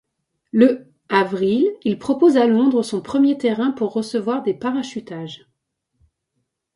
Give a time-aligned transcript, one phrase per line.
[0.51, 5.47] Le avril, il propose à Londres son premier terrain pour recevoir des parachutages.